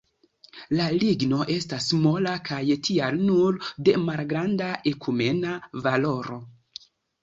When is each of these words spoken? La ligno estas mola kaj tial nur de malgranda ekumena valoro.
La 0.79 0.87
ligno 1.03 1.41
estas 1.57 1.91
mola 2.07 2.33
kaj 2.51 2.63
tial 2.89 3.23
nur 3.29 3.63
de 3.87 3.97
malgranda 4.09 4.75
ekumena 4.97 5.57
valoro. 5.89 6.45